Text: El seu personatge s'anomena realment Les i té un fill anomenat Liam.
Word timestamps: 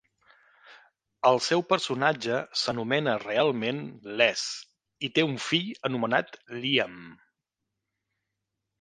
El 1.31 1.41
seu 1.47 1.63
personatge 1.73 2.39
s'anomena 2.63 3.15
realment 3.25 3.83
Les 4.23 4.47
i 5.09 5.13
té 5.19 5.29
un 5.31 5.39
fill 5.51 5.71
anomenat 5.93 6.43
Liam. 6.61 7.01